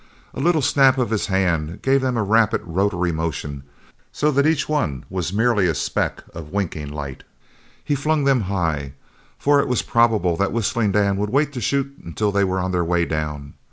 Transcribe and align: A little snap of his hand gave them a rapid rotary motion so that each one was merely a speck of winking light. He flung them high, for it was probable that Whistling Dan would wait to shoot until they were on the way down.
A 0.33 0.39
little 0.39 0.63
snap 0.63 0.97
of 0.97 1.11
his 1.11 1.27
hand 1.27 1.83
gave 1.83 2.01
them 2.01 2.17
a 2.17 2.23
rapid 2.23 2.61
rotary 2.65 3.11
motion 3.11 3.61
so 4.11 4.31
that 4.31 4.47
each 4.47 4.67
one 4.67 5.05
was 5.11 5.31
merely 5.31 5.67
a 5.67 5.75
speck 5.75 6.23
of 6.33 6.49
winking 6.51 6.89
light. 6.89 7.23
He 7.85 7.93
flung 7.93 8.23
them 8.23 8.41
high, 8.49 8.93
for 9.37 9.59
it 9.59 9.67
was 9.67 9.83
probable 9.83 10.35
that 10.37 10.51
Whistling 10.51 10.91
Dan 10.93 11.17
would 11.17 11.29
wait 11.29 11.53
to 11.53 11.61
shoot 11.61 11.95
until 12.03 12.31
they 12.31 12.43
were 12.43 12.59
on 12.59 12.71
the 12.71 12.83
way 12.83 13.05
down. 13.05 13.53